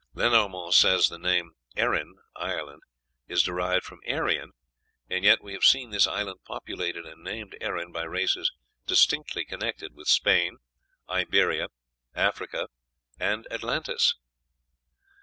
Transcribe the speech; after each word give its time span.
Lenormant 0.15 0.73
says 0.73 1.09
the 1.09 1.19
name 1.19 1.49
of 1.49 1.53
Erin 1.75 2.15
(Ireland) 2.35 2.81
is 3.27 3.43
derived 3.43 3.85
from 3.85 3.99
Aryan; 4.09 4.53
and 5.11 5.23
yet 5.23 5.43
we 5.43 5.53
have 5.53 5.63
seen 5.63 5.91
this 5.91 6.07
island 6.07 6.39
populated 6.47 7.05
and 7.05 7.23
named 7.23 7.55
Erin 7.61 7.91
by 7.91 8.05
races 8.05 8.51
distinctly 8.87 9.45
connected 9.45 9.93
with 9.93 10.07
Spain, 10.07 10.57
Iberia, 11.07 11.67
Africa, 12.15 12.69
and 13.19 13.45
Atlantis. 13.51 14.15